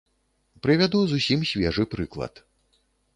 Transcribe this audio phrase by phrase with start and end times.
[0.65, 2.33] Прывяду зусім свежы прыклад.